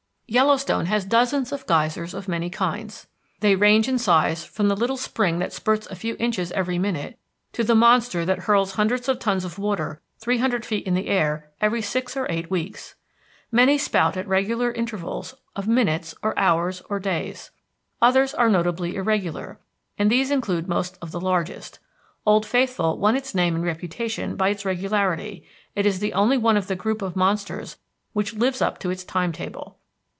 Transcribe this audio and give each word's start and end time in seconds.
Yellowstone 0.33 0.85
has 0.85 1.03
dozens 1.03 1.51
of 1.51 1.65
geysers 1.67 2.13
of 2.13 2.29
many 2.29 2.49
kinds. 2.49 3.05
They 3.41 3.53
range 3.53 3.89
in 3.89 3.99
size 3.99 4.45
from 4.45 4.69
the 4.69 4.77
little 4.77 4.95
spring 4.95 5.39
that 5.39 5.51
spurts 5.51 5.87
a 5.87 5.95
few 5.95 6.15
inches 6.19 6.53
every 6.53 6.79
minute 6.79 7.19
to 7.51 7.65
the 7.65 7.75
monster 7.75 8.23
that 8.23 8.39
hurls 8.43 8.75
hundreds 8.75 9.09
of 9.09 9.19
tons 9.19 9.43
of 9.43 9.59
water 9.59 10.01
three 10.19 10.37
hundred 10.37 10.63
feet 10.65 10.87
in 10.87 10.97
air 10.97 11.51
every 11.59 11.81
six 11.81 12.15
or 12.15 12.31
eight 12.31 12.49
weeks. 12.49 12.95
Many 13.51 13.77
spout 13.77 14.15
at 14.15 14.23
fairly 14.23 14.29
regular 14.29 14.71
intervals 14.71 15.35
of 15.53 15.67
minutes 15.67 16.15
or 16.23 16.37
hours 16.39 16.81
or 16.89 16.97
days. 16.97 17.51
Others 18.01 18.33
are 18.33 18.49
notably 18.49 18.95
irregular, 18.95 19.59
and 19.99 20.09
these 20.09 20.31
include 20.31 20.65
most 20.65 20.97
of 21.01 21.11
the 21.11 21.19
largest. 21.19 21.79
Old 22.25 22.45
Faithful 22.45 22.97
won 22.97 23.17
its 23.17 23.35
name 23.35 23.53
and 23.53 23.65
reputation 23.65 24.37
by 24.37 24.47
its 24.47 24.63
regularity; 24.63 25.45
it 25.75 25.85
is 25.85 25.99
the 25.99 26.13
only 26.13 26.37
one 26.37 26.55
of 26.55 26.67
the 26.67 26.75
group 26.77 27.01
of 27.01 27.17
monsters 27.17 27.75
which 28.13 28.33
lives 28.33 28.61
up 28.61 28.79
to 28.79 28.89
its 28.89 29.03
time 29.03 29.33
table. 29.33 29.77